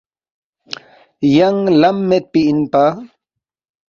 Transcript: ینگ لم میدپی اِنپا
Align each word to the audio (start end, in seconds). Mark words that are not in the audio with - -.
ینگ 1.45 1.59
لم 1.81 1.97
میدپی 2.09 2.41
اِنپا 2.49 2.85